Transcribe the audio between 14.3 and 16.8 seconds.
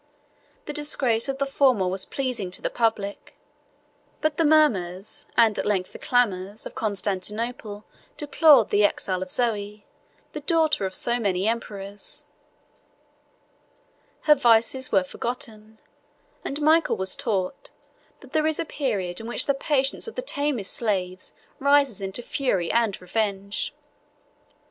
vices were forgotten, and